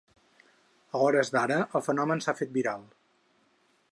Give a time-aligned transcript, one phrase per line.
[0.99, 2.91] A hores d’ara, el fenomen s’ha fet viral.